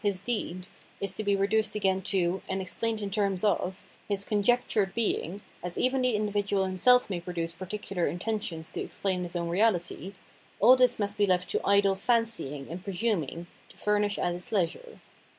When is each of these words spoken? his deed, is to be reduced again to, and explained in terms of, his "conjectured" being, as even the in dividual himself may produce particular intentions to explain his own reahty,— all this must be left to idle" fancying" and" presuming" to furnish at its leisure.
his 0.03 0.19
deed, 0.21 0.67
is 0.99 1.13
to 1.13 1.23
be 1.23 1.35
reduced 1.35 1.75
again 1.75 2.01
to, 2.01 2.41
and 2.49 2.59
explained 2.59 3.03
in 3.03 3.11
terms 3.11 3.43
of, 3.43 3.83
his 4.09 4.25
"conjectured" 4.25 4.95
being, 4.95 5.39
as 5.63 5.77
even 5.77 6.01
the 6.01 6.15
in 6.15 6.25
dividual 6.25 6.65
himself 6.65 7.07
may 7.07 7.21
produce 7.21 7.53
particular 7.53 8.07
intentions 8.07 8.67
to 8.67 8.81
explain 8.81 9.21
his 9.21 9.35
own 9.35 9.47
reahty,— 9.47 10.15
all 10.59 10.75
this 10.75 10.97
must 10.97 11.17
be 11.17 11.27
left 11.27 11.47
to 11.51 11.61
idle" 11.63 11.93
fancying" 12.09 12.67
and" 12.71 12.83
presuming" 12.83 13.45
to 13.69 13.77
furnish 13.77 14.17
at 14.17 14.33
its 14.33 14.51
leisure. 14.51 14.99